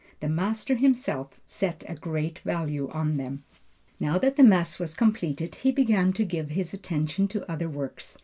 [0.19, 3.43] The master himself, set a great value on them.
[3.99, 8.17] Now that the Mass was completed he began to give his attention to other works.